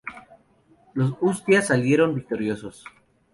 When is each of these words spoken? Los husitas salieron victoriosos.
Los 0.95 1.13
husitas 1.21 1.67
salieron 1.67 2.15
victoriosos. 2.15 2.83